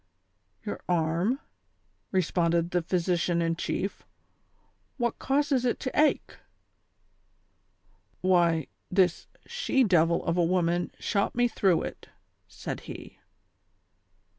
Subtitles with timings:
[0.65, 1.39] "Your arm?"
[2.11, 4.03] responded the physician in chief,"
[4.97, 6.37] what causes it to ache?"
[8.21, 12.09] "Why, this she devil of a woman shot me through it,"
[12.47, 13.19] said he.